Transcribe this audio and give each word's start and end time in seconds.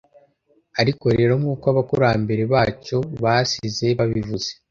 ariko 0.81 1.05
rero 1.17 1.33
nk’uko 1.39 1.65
abakurambere 1.73 2.43
bacu 2.53 2.97
basize 3.23 3.87
babivuze 3.99 4.49